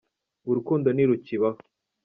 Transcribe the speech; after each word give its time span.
Urukundo 0.49 0.87
ntirukibaho 0.91 1.57